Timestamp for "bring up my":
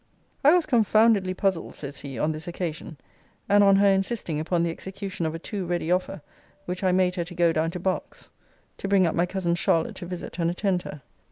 8.87-9.27